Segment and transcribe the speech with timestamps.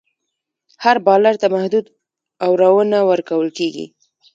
[0.83, 1.85] هر بالر ته محدود
[2.45, 3.85] اوورونه ورکول کیږي.